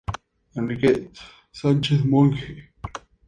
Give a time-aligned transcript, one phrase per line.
[0.55, 1.11] Enrique
[1.51, 2.73] Sánchez-Monge.